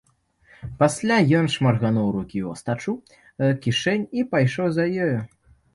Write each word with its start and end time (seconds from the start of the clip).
Пасля 0.79 1.17
ён 1.41 1.45
шмаргануў 1.57 2.09
рукі 2.17 2.39
ў 2.47 2.49
астачу 2.57 2.91
кішэнь 3.69 4.09
і 4.21 4.29
пайшоў 4.35 4.67
за 4.81 4.93
ёю. 5.07 5.17